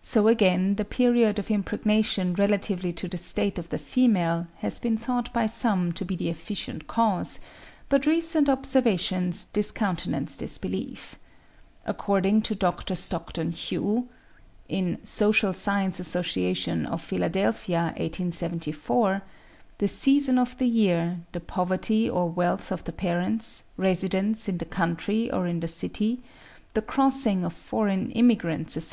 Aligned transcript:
So 0.00 0.26
again 0.26 0.76
the 0.76 0.86
period 0.86 1.38
of 1.38 1.50
impregnation 1.50 2.32
relatively 2.32 2.94
to 2.94 3.06
the 3.08 3.18
state 3.18 3.58
of 3.58 3.68
the 3.68 3.76
female 3.76 4.46
has 4.60 4.78
been 4.80 4.96
thought 4.96 5.30
by 5.34 5.44
some 5.48 5.92
to 5.92 6.04
be 6.06 6.16
the 6.16 6.30
efficient 6.30 6.86
cause; 6.86 7.38
but 7.90 8.06
recent 8.06 8.48
observations 8.48 9.44
discountenance 9.44 10.36
this 10.38 10.56
belief. 10.56 11.16
According 11.84 12.40
to 12.48 12.54
Dr. 12.54 12.94
Stockton 12.94 13.52
Hough 13.52 14.04
(56. 14.70 14.96
'Social 15.06 15.52
Science 15.52 16.00
Association 16.00 16.86
of 16.86 17.02
Philadelphia,' 17.02 17.92
1874.), 17.98 19.20
the 19.76 19.88
season 19.88 20.38
of 20.38 20.56
the 20.56 20.68
year, 20.68 21.18
the 21.32 21.40
poverty 21.40 22.08
or 22.08 22.30
wealth 22.30 22.72
of 22.72 22.84
the 22.84 22.92
parents, 22.92 23.64
residence 23.76 24.48
in 24.48 24.56
the 24.56 24.64
country 24.64 25.30
or 25.30 25.46
in 25.46 25.60
cities, 25.68 26.18
the 26.72 26.80
crossing 26.80 27.44
of 27.44 27.52
foreign 27.52 28.10
immigrants, 28.12 28.78
etc. 28.78 28.88